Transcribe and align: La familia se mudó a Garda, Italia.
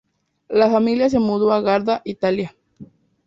La 0.49 0.67
familia 0.67 1.11
se 1.11 1.19
mudó 1.19 1.53
a 1.53 1.61
Garda, 1.61 2.01
Italia. 2.05 2.55